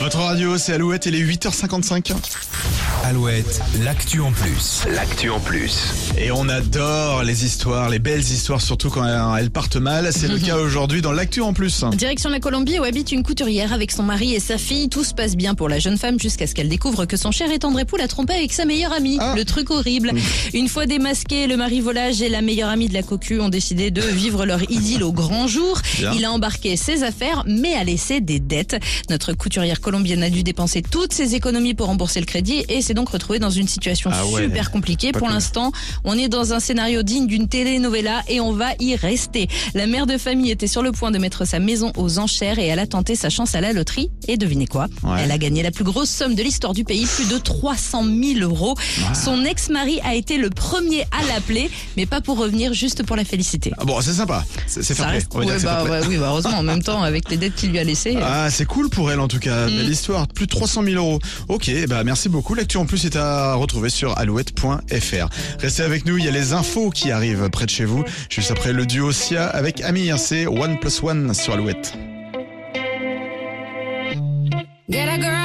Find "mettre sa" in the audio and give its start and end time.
41.18-41.58